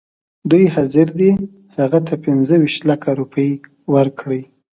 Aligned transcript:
دوی 0.51 0.65
حاضر 0.75 1.07
دي 1.19 1.31
هغه 1.77 1.99
ته 2.07 2.13
پنځه 2.25 2.55
ویشت 2.61 2.81
لکه 2.89 3.09
روپۍ 3.19 3.49
ورکړي. 3.93 4.41